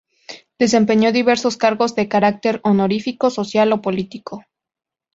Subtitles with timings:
[0.57, 4.43] Desempeñó diversos cargos de carácter honorífico, social o político.